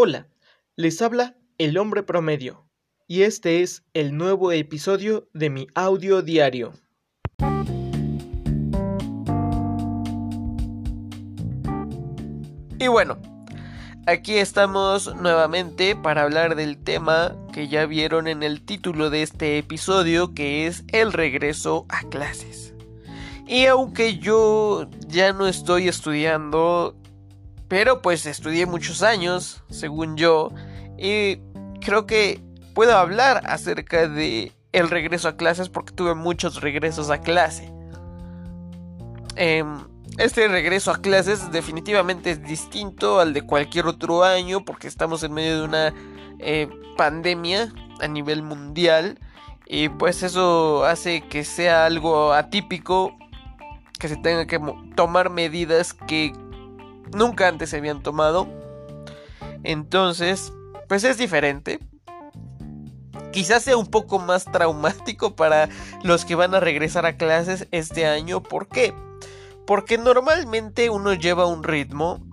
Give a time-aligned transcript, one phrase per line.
[0.00, 0.28] Hola,
[0.76, 2.70] les habla el hombre promedio
[3.08, 6.72] y este es el nuevo episodio de mi audio diario.
[12.78, 13.18] Y bueno,
[14.06, 19.58] aquí estamos nuevamente para hablar del tema que ya vieron en el título de este
[19.58, 22.72] episodio que es el regreso a clases.
[23.48, 26.94] Y aunque yo ya no estoy estudiando
[27.68, 30.50] pero pues estudié muchos años, según yo,
[30.96, 31.36] y
[31.80, 32.40] creo que
[32.74, 37.72] puedo hablar acerca de el regreso a clases porque tuve muchos regresos a clase.
[39.36, 39.84] Em,
[40.16, 45.32] este regreso a clases definitivamente es distinto al de cualquier otro año porque estamos en
[45.32, 45.94] medio de una
[46.40, 49.18] eh, pandemia a nivel mundial
[49.66, 53.16] y pues eso hace que sea algo atípico
[53.98, 54.60] que se tenga que
[54.96, 56.32] tomar medidas que
[57.14, 58.48] nunca antes se habían tomado.
[59.64, 60.52] Entonces,
[60.88, 61.80] pues es diferente.
[63.32, 65.68] Quizás sea un poco más traumático para
[66.02, 68.42] los que van a regresar a clases este año.
[68.42, 68.94] ¿Por qué?
[69.66, 72.24] Porque normalmente uno lleva un ritmo.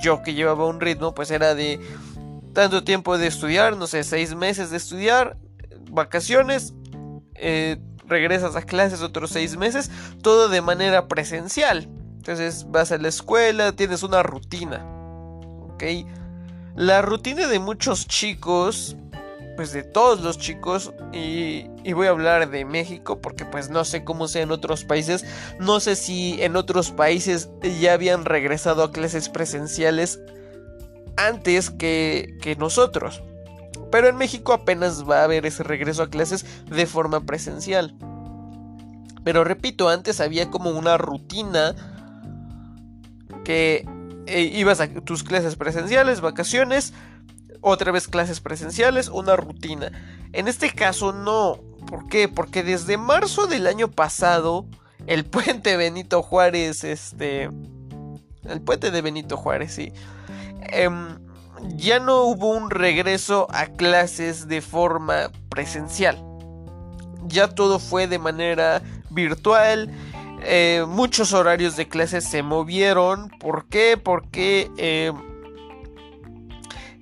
[0.00, 1.80] Yo que llevaba un ritmo, pues era de
[2.54, 5.36] tanto tiempo de estudiar, no sé, seis meses de estudiar,
[5.90, 6.74] vacaciones,
[7.34, 9.90] eh, regresas a clases otros seis meses,
[10.22, 11.88] todo de manera presencial.
[12.28, 14.84] Entonces vas a la escuela, tienes una rutina.
[15.72, 15.82] ¿Ok?
[16.76, 18.96] La rutina de muchos chicos,
[19.56, 23.82] pues de todos los chicos, y, y, voy a hablar de México porque pues no
[23.86, 25.24] sé cómo sea en otros países.
[25.58, 27.48] No sé si en otros países
[27.80, 30.20] ya habían regresado a clases presenciales
[31.16, 33.22] antes que, que nosotros.
[33.90, 37.96] Pero en México apenas va a haber ese regreso a clases de forma presencial.
[39.24, 41.74] Pero repito, antes había como una rutina
[43.44, 43.86] que
[44.26, 46.92] eh, ibas a tus clases presenciales, vacaciones,
[47.60, 49.90] otra vez clases presenciales, una rutina.
[50.32, 51.60] En este caso no.
[51.86, 52.28] ¿Por qué?
[52.28, 54.66] Porque desde marzo del año pasado,
[55.06, 57.50] el puente Benito Juárez, este...
[58.44, 59.92] El puente de Benito Juárez, sí.
[60.62, 61.18] Em,
[61.76, 66.22] ya no hubo un regreso a clases de forma presencial.
[67.26, 68.80] Ya todo fue de manera
[69.10, 69.90] virtual
[70.42, 73.30] eh, muchos horarios de clases se movieron.
[73.40, 73.96] ¿Por qué?
[74.02, 75.12] Porque eh,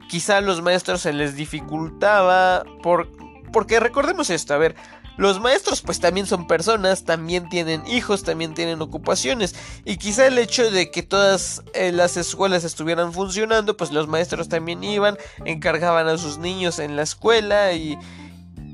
[0.09, 2.65] quizá a los maestros se les dificultaba.
[2.83, 3.09] Por,
[3.53, 4.77] porque recordemos esto, a ver,
[5.17, 9.55] los maestros pues también son personas, también tienen hijos, también tienen ocupaciones.
[9.85, 14.49] Y quizá el hecho de que todas eh, las escuelas estuvieran funcionando, pues los maestros
[14.49, 17.99] también iban, encargaban a sus niños en la escuela y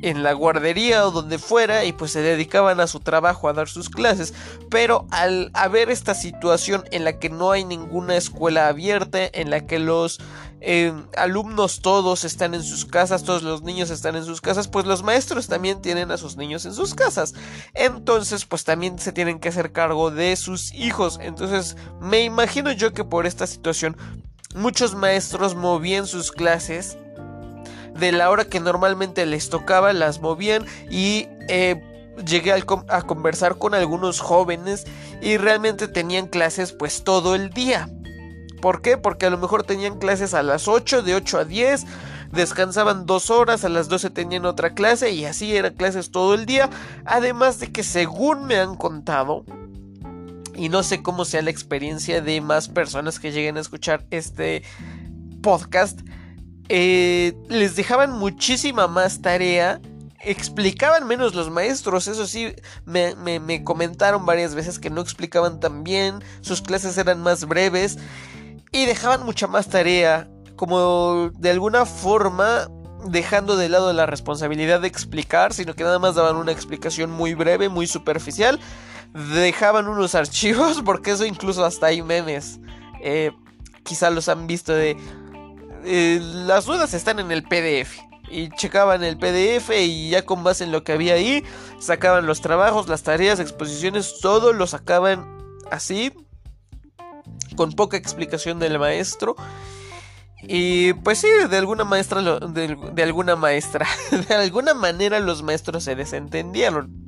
[0.02, 3.68] en la guardería o donde fuera y pues se dedicaban a su trabajo a dar
[3.68, 4.34] sus clases.
[4.68, 9.66] Pero al haber esta situación en la que no hay ninguna escuela abierta en la
[9.66, 10.20] que los
[10.60, 14.86] eh, alumnos todos están en sus casas todos los niños están en sus casas pues
[14.86, 17.34] los maestros también tienen a sus niños en sus casas.
[17.74, 21.18] Entonces pues también se tienen que hacer cargo de sus hijos.
[21.22, 23.96] Entonces me imagino yo que por esta situación
[24.54, 26.98] muchos maestros movían sus clases
[27.94, 31.82] de la hora que normalmente les tocaba, las movían y eh,
[32.26, 34.84] llegué a, conversar con algunos jóvenes
[35.20, 37.88] y realmente tenían clases pues todo el día.
[38.60, 38.97] ¿Por qué?
[38.97, 41.84] Porque a lo mejor tenían clases a las 8, de 8 a 10,
[42.30, 46.47] descansaban dos horas, a las 12 tenían otra clase y así eran clases todo el
[46.47, 46.70] día.
[47.04, 49.44] Además de que según me han contado,
[50.54, 54.62] y no sé cómo sea la experiencia de más personas que lleguen a escuchar este
[55.42, 56.00] podcast,
[56.75, 59.78] eh, les dejaban muchísima más tarea.
[60.21, 62.55] Explicaban menos los maestros, eso sí,
[62.87, 67.99] me, comentaron varias veces que no explicaban tan bien, sus clases eran más breves
[68.71, 72.69] y dejaban mucha más tarea, como de alguna forma
[73.04, 77.34] dejando de lado la responsabilidad de explicar, sino que nada más daban una explicación muy
[77.34, 78.59] breve, muy superficial,
[79.34, 82.60] dejaban unos archivos, porque eso incluso hasta hay memes,
[83.03, 83.33] eh,
[83.83, 84.97] quizá los han visto de
[85.84, 87.98] eh, las dudas están en el PDF.
[88.30, 91.45] Y checaban el PDF y ya con base en lo que había ahí,
[91.78, 95.27] sacaban los trabajos, las tareas, exposiciones, todo lo sacaban
[95.71, 96.12] así,
[97.56, 99.36] con poca explicación del maestro.
[100.42, 103.86] Y pues sí, de alguna maestra, de alguna maestra,
[104.28, 107.02] de alguna manera los maestros se desentendieron.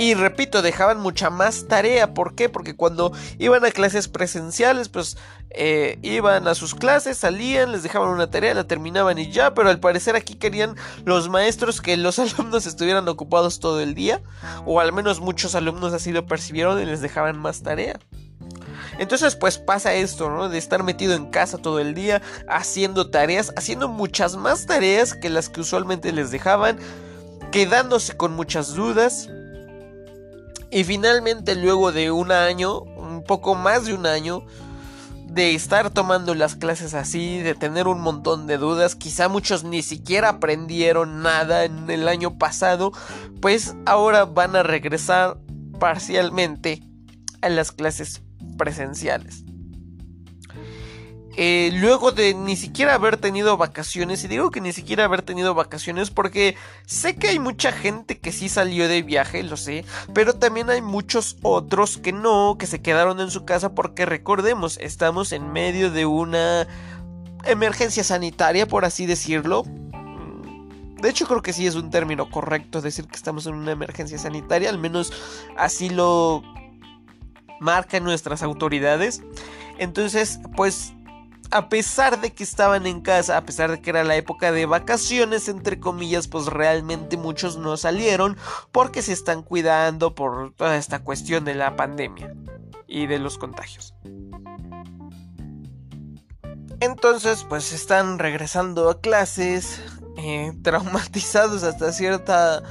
[0.00, 2.14] Y repito, dejaban mucha más tarea.
[2.14, 2.48] ¿Por qué?
[2.48, 5.18] Porque cuando iban a clases presenciales, pues
[5.50, 9.52] eh, iban a sus clases, salían, les dejaban una tarea, la terminaban y ya.
[9.52, 10.74] Pero al parecer aquí querían
[11.04, 14.22] los maestros que los alumnos estuvieran ocupados todo el día.
[14.64, 18.00] O al menos muchos alumnos así lo percibieron y les dejaban más tarea.
[18.98, 20.48] Entonces pues pasa esto, ¿no?
[20.48, 25.28] De estar metido en casa todo el día, haciendo tareas, haciendo muchas más tareas que
[25.28, 26.78] las que usualmente les dejaban,
[27.52, 29.28] quedándose con muchas dudas.
[30.70, 34.44] Y finalmente luego de un año, un poco más de un año,
[35.26, 39.82] de estar tomando las clases así, de tener un montón de dudas, quizá muchos ni
[39.82, 42.92] siquiera aprendieron nada en el año pasado,
[43.40, 45.38] pues ahora van a regresar
[45.78, 46.82] parcialmente
[47.42, 48.22] a las clases
[48.56, 49.44] presenciales.
[51.42, 55.54] Eh, luego de ni siquiera haber tenido vacaciones, y digo que ni siquiera haber tenido
[55.54, 56.54] vacaciones porque
[56.84, 60.82] sé que hay mucha gente que sí salió de viaje, lo sé, pero también hay
[60.82, 65.90] muchos otros que no, que se quedaron en su casa porque recordemos, estamos en medio
[65.90, 66.68] de una
[67.46, 69.64] emergencia sanitaria, por así decirlo.
[71.00, 74.18] De hecho, creo que sí es un término correcto decir que estamos en una emergencia
[74.18, 75.10] sanitaria, al menos
[75.56, 76.42] así lo
[77.60, 79.22] marcan nuestras autoridades.
[79.78, 80.92] Entonces, pues
[81.50, 84.66] a pesar de que estaban en casa, a pesar de que era la época de
[84.66, 88.36] vacaciones, entre comillas, pues realmente muchos no salieron
[88.72, 92.34] porque se están cuidando por toda esta cuestión de la pandemia
[92.86, 93.94] y de los contagios.
[96.80, 99.82] Entonces, pues están regresando a clases,
[100.16, 102.62] eh, traumatizados hasta cierta...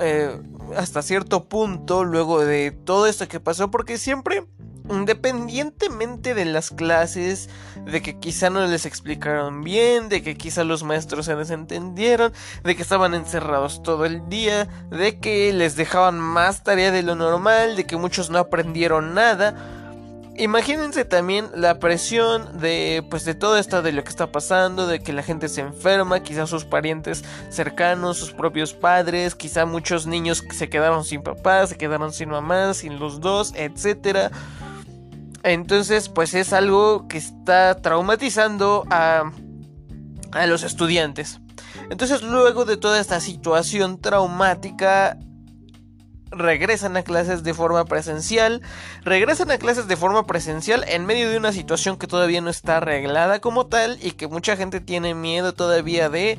[0.00, 0.40] Eh,
[0.76, 4.46] hasta cierto punto luego de todo esto que pasó porque siempre
[4.92, 7.48] independientemente de las clases,
[7.84, 12.76] de que quizá no les explicaron bien, de que quizá los maestros se desentendieron, de
[12.76, 17.76] que estaban encerrados todo el día, de que les dejaban más tarea de lo normal,
[17.76, 19.54] de que muchos no aprendieron nada.
[20.36, 25.02] Imagínense también la presión de pues de todo esto de lo que está pasando, de
[25.02, 30.42] que la gente se enferma, quizá sus parientes cercanos, sus propios padres, quizá muchos niños
[30.50, 34.30] se quedaron sin papás, se quedaron sin mamás, sin los dos, etcétera.
[35.44, 39.32] Entonces, pues es algo que está traumatizando a,
[40.32, 41.40] a los estudiantes.
[41.90, 45.18] Entonces, luego de toda esta situación traumática,
[46.32, 48.62] regresan a clases de forma presencial.
[49.04, 52.78] Regresan a clases de forma presencial en medio de una situación que todavía no está
[52.78, 56.38] arreglada como tal y que mucha gente tiene miedo todavía de...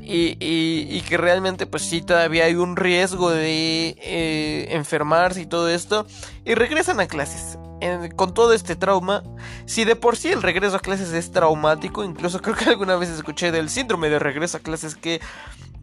[0.00, 6.06] Y, que realmente pues sí todavía hay un riesgo de eh, enfermarse y todo esto.
[6.44, 7.58] Y regresan a clases
[8.16, 9.22] con todo este trauma,
[9.66, 13.08] si de por sí el regreso a clases es traumático, incluso creo que alguna vez
[13.10, 15.20] escuché del síndrome de regreso a clases que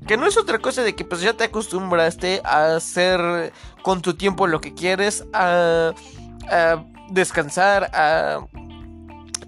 [0.08, 3.52] que no es otra cosa de que pues ya te acostumbraste a hacer
[3.82, 5.94] con tu tiempo lo que quieres, a,
[6.48, 8.46] a descansar, a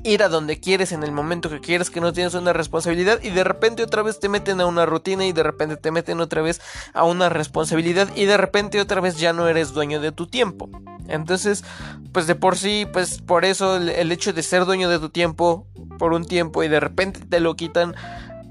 [0.03, 3.29] ir a donde quieres en el momento que quieres, que no tienes una responsabilidad y
[3.29, 6.41] de repente otra vez te meten a una rutina y de repente te meten otra
[6.41, 6.61] vez
[6.93, 10.69] a una responsabilidad y de repente otra vez ya no eres dueño de tu tiempo.
[11.07, 11.63] Entonces,
[12.11, 15.67] pues de por sí, pues por eso el, hecho de ser dueño de tu tiempo
[15.97, 17.95] por un tiempo y de repente te lo quitan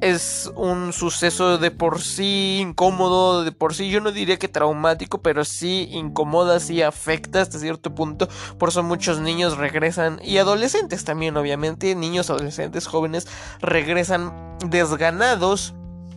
[0.00, 5.22] es un suceso de por sí incómodo, de por sí yo no diría que traumático,
[5.22, 8.28] pero sí incomoda, sí afecta hasta cierto punto.
[8.58, 13.26] Por eso muchos niños regresan, y adolescentes también obviamente, niños, adolescentes, jóvenes,
[13.60, 14.34] regresan
[14.68, 15.74] desganados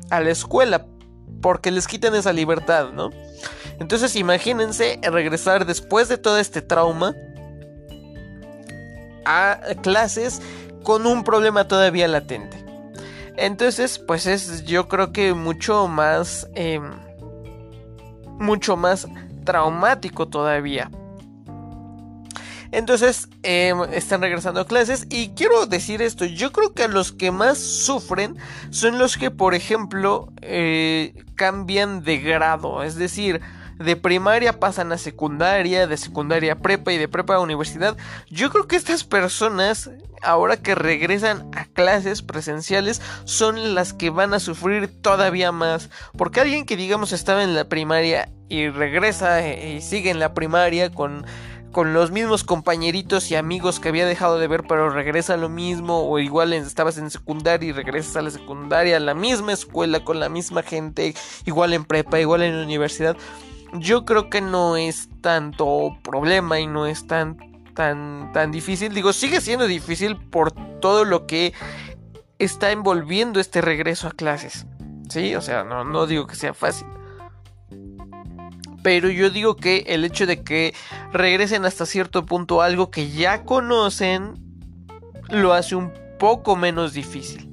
[0.09, 0.85] a la escuela
[1.41, 3.11] porque les quitan esa libertad, ¿no?
[3.79, 7.15] Entonces imagínense regresar después de todo este trauma
[9.25, 10.41] a clases
[10.83, 12.65] con un problema todavía latente.
[13.37, 16.47] Entonces, pues es yo creo que mucho más...
[16.55, 17.09] Em,
[18.39, 19.07] mucho más
[19.43, 20.89] traumático todavía.
[22.71, 27.31] Entonces em, están regresando a clases y quiero decir esto, yo creo que los que
[27.31, 28.37] más sufren
[28.69, 33.41] son los que por ejemplo eh, cambian de grado, es decir,
[33.79, 37.97] de primaria pasan a secundaria, de secundaria a prepa y de prepa a universidad.
[38.29, 39.89] Yo creo que estas personas,
[40.21, 45.89] ahora que regresan a clases presenciales, son las que van a sufrir todavía más.
[46.17, 50.33] Porque alguien que digamos estaba en la primaria y regresa eh, y sigue en la
[50.33, 51.25] primaria con
[51.71, 56.09] con los mismos compañeritos y amigos que había dejado de ver, pero regresa lo mismo,
[56.09, 60.19] o igual estabas en secundaria y regresas a la secundaria, a la misma escuela, con
[60.19, 61.13] la misma gente,
[61.45, 63.15] igual en prepa, igual en la universidad
[63.73, 67.37] yo creo que no es tanto problema y no es tan
[67.73, 68.93] tan tan difícil.
[68.93, 71.53] Digo, sigue siendo difícil por todo lo que
[72.39, 74.65] está envolviendo este regreso a clases.
[75.09, 76.87] Sí, o sea, no, no digo que sea fácil.
[78.83, 80.73] Pero yo digo que el hecho de que
[81.11, 84.35] regresen hasta cierto punto algo que ya conocen
[85.29, 87.49] lo hace un poco menos difícil.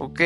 [0.00, 0.20] ¿ok?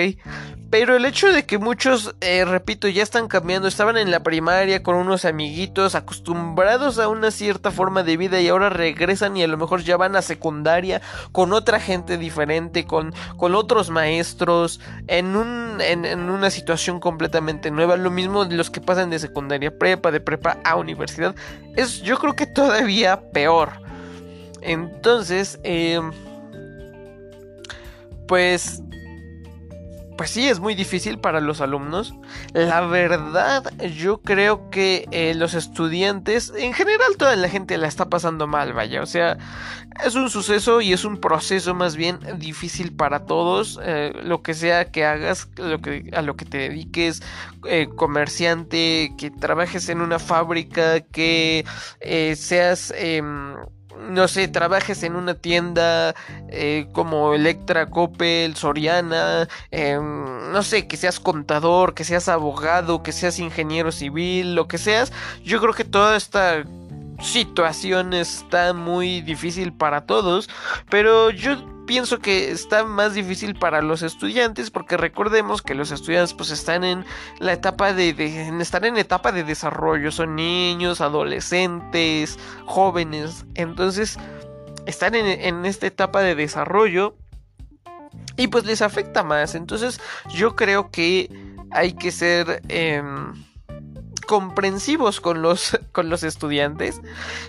[0.71, 4.83] Pero el hecho de que muchos, eh, repito, ya están cambiando, estaban en la primaria
[4.83, 9.47] con unos amiguitos acostumbrados a una cierta forma de vida y ahora regresan y a
[9.47, 11.01] lo mejor ya van a secundaria
[11.33, 17.97] con otra gente diferente, con, con otros maestros, en, un, en, una situación completamente nueva.
[17.97, 21.35] Lo mismo de los que pasan de secundaria a prepa, de prepa a universidad,
[21.77, 23.71] es yo creo que todavía peor.
[24.61, 26.01] Entonces, eh,
[28.27, 28.83] pues
[30.17, 32.15] pues sí, es muy difícil para los alumnos.
[32.53, 38.09] La verdad, yo creo que eh, los estudiantes, en general toda la gente la está
[38.09, 39.03] pasando mal, vaya.
[39.03, 39.39] O sea,
[40.05, 43.81] es un suceso y es un proceso más bien difícil para todos.
[43.83, 47.23] Eh, lo que sea que hagas, lo que, a lo que te dediques,
[47.67, 51.65] eh, comerciante, que trabajes en una fábrica, que
[52.37, 53.57] seas em,
[54.01, 56.15] no sé, trabajes en una tienda
[56.49, 63.13] eh, como Electra, Coppel, Soriana, em, no sé, que seas contador, que seas abogado, que
[63.13, 66.65] seas ingeniero civil, lo que seas, yo creo que toda esta
[67.21, 70.49] situación está muy difícil para todos,
[70.91, 71.57] pero yo
[71.87, 76.83] pienso que está más difícil para los estudiantes porque recordemos que los estudiantes pues están
[76.83, 77.05] en
[77.41, 78.11] la etapa de,
[78.61, 84.19] están en etapa de desarrollo son niños adolescentes jóvenes entonces
[84.87, 87.17] están en, esta etapa de desarrollo
[88.37, 89.55] y pues les afecta más.
[89.55, 90.01] Entonces
[90.35, 91.31] yo creo que
[91.71, 93.33] hay que ser em,
[94.25, 97.01] comprensivos con los, con los estudiantes.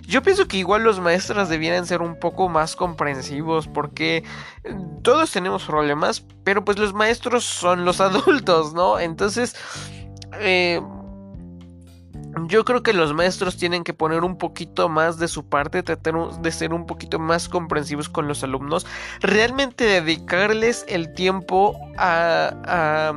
[0.07, 4.23] Yo pienso que igual los maestros debieran ser un poco más comprensivos porque
[5.01, 8.99] todos tenemos problemas, pero pues los maestros son los adultos, ¿no?
[8.99, 9.55] Entonces,
[10.39, 10.81] eh,
[12.47, 16.15] yo creo que los maestros tienen que poner un poquito más de su parte, tratar
[16.41, 18.85] de ser un poquito más comprensivos con los alumnos,
[19.21, 23.13] realmente dedicarles el tiempo a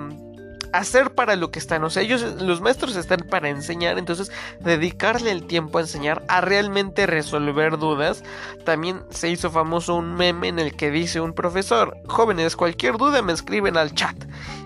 [0.72, 1.84] hacer para lo que están.
[1.84, 6.40] O sea, ellos, los maestros están para enseñar, entonces dedicarle el tiempo a enseñar, a
[6.40, 8.22] realmente resolver dudas.
[8.64, 13.22] También se hizo famoso un meme en el que dice un profesor, jóvenes, cualquier duda
[13.22, 14.16] me escriben al chat.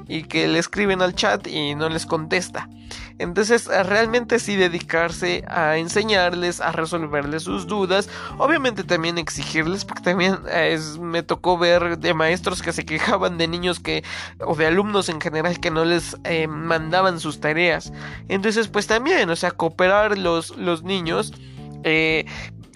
[0.09, 2.69] Y que le escriben al chat y no les contesta.
[3.19, 8.09] Entonces, realmente sí dedicarse a enseñarles, a resolverles sus dudas.
[8.39, 10.39] Obviamente también exigirles, porque también
[11.01, 14.05] me tocó ver de maestros que se quejaban de niños que,
[14.41, 17.93] o de alumnos en general, que no les eh, mandaban sus tareas.
[18.29, 21.33] Entonces, pues también, o sea, cooperar los, los niños.
[21.85, 22.27] Eh,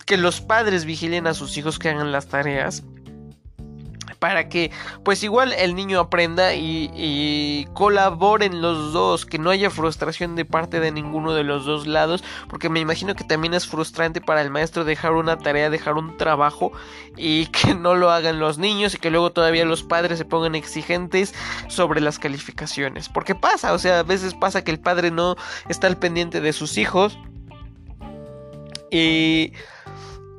[0.04, 2.84] que los padres vigilen a sus hijos que hagan las tareas
[4.18, 4.70] para que
[5.04, 10.80] pues igual el niño aprenda y, colaboren los dos, que no haya frustración de parte
[10.80, 14.50] de ninguno de los dos lados, porque me imagino que también es frustrante para el
[14.50, 16.72] maestro dejar una tarea, dejar un trabajo
[17.16, 20.54] y que no lo hagan los niños y que luego todavía los padres se pongan
[20.54, 21.34] exigentes
[21.68, 25.36] sobre las calificaciones, porque pasa, o sea, a veces pasa que el padre no
[25.68, 27.18] está al pendiente de sus hijos
[28.90, 29.52] y,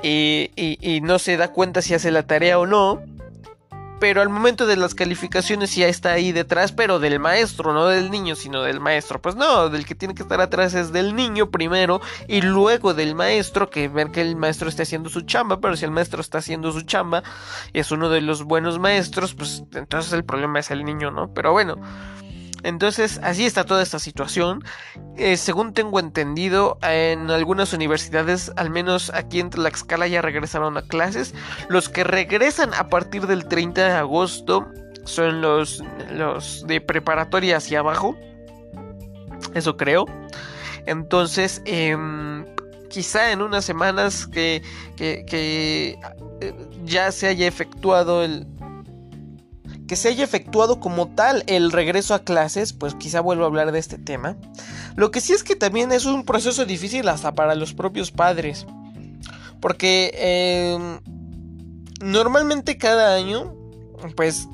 [0.02, 3.02] y, no se da cuenta si hace la tarea o no
[4.00, 8.12] pero al momento de las calificaciones ya está ahí detrás, pero del maestro, no del
[8.12, 9.22] niño, sino del maestro.
[9.22, 13.16] Pues no, del que tiene que estar atrás es del niño primero y luego del
[13.16, 16.39] maestro, que ver que el maestro esté haciendo su chamba, pero si el maestro está
[16.39, 17.24] haciendo su chamba
[17.74, 21.34] y es uno de los buenos maestros, pues entonces el problema es el niño, ¿no?
[21.34, 21.75] Pero bueno.
[22.64, 24.64] Entonces, así está toda esta situación.
[25.16, 30.82] Eh, según tengo entendido, en algunas universidades, al menos aquí en Tlaxcala, ya regresaron a
[30.82, 31.34] clases.
[31.70, 34.68] Los que regresan a partir del 30 de agosto
[35.04, 35.84] son los,
[36.68, 38.16] de preparatoria hacia abajo.
[39.54, 40.06] Eso creo.
[40.86, 42.46] Entonces, em,
[42.90, 44.62] quizá en unas semanas que,
[44.96, 46.00] que, que
[46.42, 46.54] eh,
[46.86, 48.48] ya se haya efectuado el,
[49.88, 53.72] que se haya efectuado como tal el regreso a clases, pues quizá vuelva a hablar
[53.72, 54.36] de este tema.
[54.96, 58.65] Lo que sí es que también es un proceso difícil hasta para los propios padres.
[59.60, 60.12] Porque
[60.75, 61.00] em,
[62.01, 63.56] normalmente cada año,
[64.15, 64.48] pues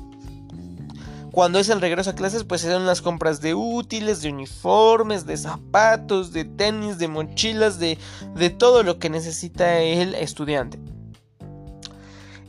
[1.32, 5.26] cuando es el regreso a clases, pues se dan las compras de útiles, de uniformes,
[5.26, 7.98] de zapatos, de tenis, de mochilas, de,
[8.36, 10.78] de todo lo que necesita el estudiante.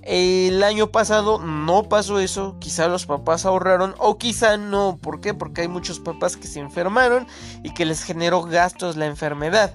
[0.05, 5.33] El año pasado no pasó eso, quizá los papás ahorraron o quizá no, ¿por qué?
[5.33, 7.25] Porque hay muchos papás que se enfermaron
[7.63, 9.73] y que les generó gastos la enfermedad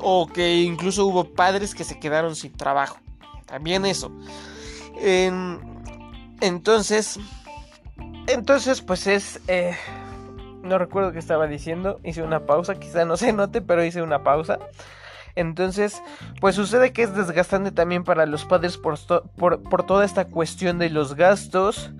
[0.00, 2.98] o que incluso hubo padres que se quedaron sin trabajo,
[3.46, 4.12] también eso.
[6.40, 7.18] entonces,
[8.28, 9.40] entonces pues es...
[9.48, 9.76] Eh,
[10.62, 14.22] no recuerdo qué estaba diciendo, hice una pausa, quizá no se note, pero hice una
[14.22, 14.60] pausa.
[15.36, 16.02] Entonces,
[16.40, 18.98] pues sucede que es desgastante también para los padres por,
[19.36, 21.90] por, toda esta cuestión de los gastos.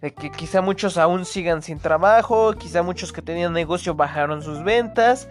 [0.00, 5.28] que quizá muchos aún sigan sin trabajo, quizá muchos que tenían negocio bajaron sus ventas.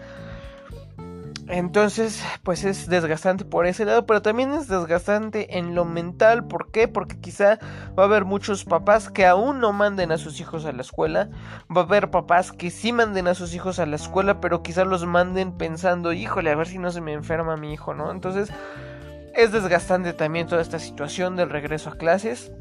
[1.48, 6.46] Entonces, pues es desgastante por ese lado, pero también es desgastante en lo mental.
[6.46, 6.88] ¿Por qué?
[6.88, 7.58] Porque quizá
[7.98, 11.28] va a haber muchos papás que aún no manden a sus hijos a la escuela.
[11.74, 14.84] Va a haber papás que sí manden a sus hijos a la escuela, pero quizá
[14.84, 18.10] los manden pensando, híjole, a ver si no se me enferma mi hijo, ¿no?
[18.10, 18.50] Entonces,
[19.34, 22.52] es desgastante también toda esta situación del regreso a clases.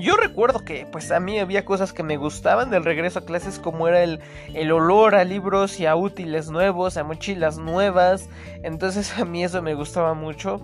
[0.00, 3.58] Yo recuerdo que pues a mí había cosas que me gustaban del regreso a clases
[3.58, 4.20] como era el,
[4.54, 8.28] el, olor a libros y a útiles nuevos, a mochilas nuevas.
[8.62, 10.60] Entonces a mí eso me gustaba mucho.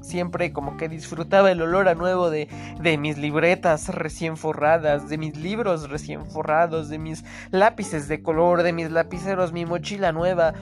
[0.00, 2.48] Siempre como que disfrutaba el olor a nuevo de,
[2.80, 8.62] de mis libretas recién forradas, de mis libros recién forrados, de mis lápices de color,
[8.62, 10.54] de mis lapiceros, mi mochila nueva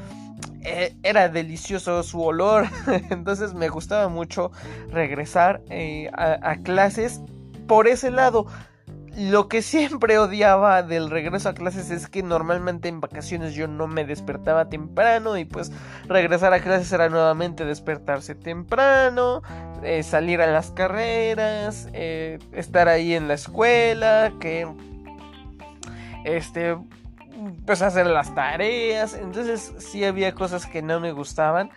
[1.03, 2.67] era delicioso su olor.
[3.11, 4.51] Entonces me gustaba mucho
[4.91, 7.21] regresar eh, a, clases
[7.67, 8.47] por ese lado.
[9.17, 13.87] Lo que siempre odiaba del regreso a clases es que normalmente en vacaciones yo no
[13.87, 15.73] me despertaba temprano y pues
[16.07, 19.41] regresar a clases era nuevamente despertarse temprano,
[19.83, 24.69] eh, salir a las carreras, eh, estar ahí en la escuela, que
[26.25, 26.77] este
[27.65, 29.15] pues hacer las tareas.
[29.15, 31.71] Entonces sí había cosas que no me gustaban.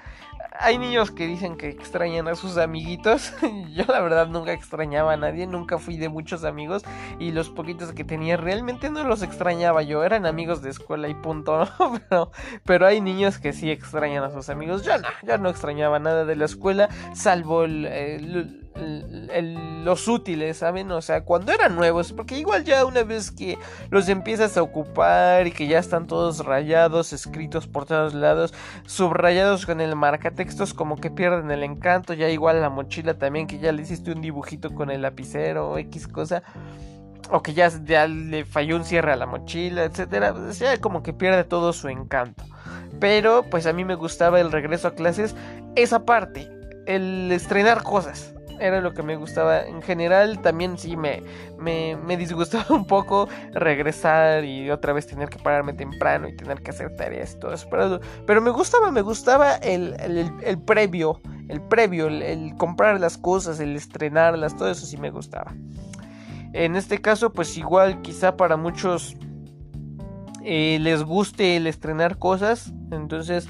[0.61, 3.31] Hay niños que dicen que extrañan a sus amiguitos.
[3.73, 6.83] Yo la verdad nunca extrañaba a nadie, nunca fui de muchos amigos
[7.17, 11.13] y los poquitos que tenía realmente no los extrañaba yo, eran amigos de escuela y
[11.13, 11.69] punto.
[12.09, 12.31] Pero,
[12.65, 14.83] pero hay niños que sí extrañan a sus amigos.
[14.83, 20.91] Yo no, yo no extrañaba nada de la escuela, salvo el, el los útiles, ¿saben?
[20.91, 23.57] O sea, cuando eran nuevos, porque igual ya una vez que
[23.89, 28.53] los empiezas a ocupar y que ya están todos rayados, escritos por todos lados,
[28.85, 33.59] subrayados con el marcatextos, como que pierden el encanto, ya igual la mochila también, que
[33.59, 36.43] ya le hiciste un dibujito con el lapicero o X cosa.
[37.31, 37.69] O que ya,
[38.07, 40.33] le falló un cierre a la mochila, etcétera.
[40.33, 42.43] Pues ya como que pierde todo su encanto.
[42.99, 45.35] Pero pues a mí me gustaba el regreso a clases.
[45.75, 46.49] Esa parte.
[46.87, 49.61] El estrenar cosas era lo que me gustaba.
[49.61, 51.21] En general también sí me,
[51.57, 56.71] me, disgustaba un poco regresar y otra vez tener que pararme temprano y tener que
[56.71, 57.67] hacer tareas y todo eso.
[58.25, 59.95] Pero, me gustaba, me gustaba el,
[60.43, 65.53] el, previo, el previo, el, comprar las cosas, el estrenarlas, todo eso sí me gustaba.
[66.53, 69.15] En este caso, pues igual quizá para muchos
[70.43, 72.73] eh, les guste el estrenar cosas.
[72.91, 73.47] Entonces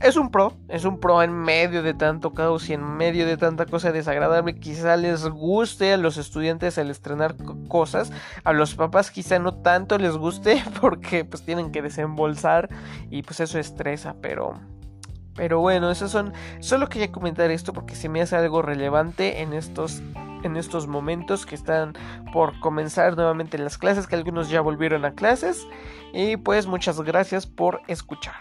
[0.00, 3.36] es un pro, es un pro en medio de tanto caos y en medio de
[3.36, 4.58] tanta cosa desagradable.
[4.58, 7.36] Quizá les guste a los estudiantes el estrenar
[7.68, 8.12] cosas.
[8.44, 12.68] A los papás quizá no tanto les guste porque pues tienen que desembolsar
[13.10, 14.60] y pues eso estresa, pero...
[15.34, 16.32] Pero bueno, eso son...
[16.60, 20.02] Solo quería comentar esto porque se me hace algo relevante en estos
[20.42, 21.94] en estos momentos que están
[22.32, 25.66] por comenzar nuevamente las clases, que algunos ya volvieron a clases.
[26.12, 28.34] Y pues muchas gracias por escuchar.